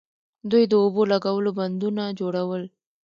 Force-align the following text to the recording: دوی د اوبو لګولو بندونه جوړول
دوی 0.49 0.63
د 0.67 0.73
اوبو 0.83 1.01
لګولو 1.11 1.49
بندونه 1.59 2.03
جوړول 2.19 2.63